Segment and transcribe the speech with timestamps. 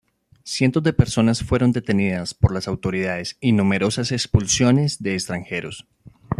[0.43, 5.85] Cientos de personas fueron detenidas por las autoridades y numerosas expulsiones de extranjeros.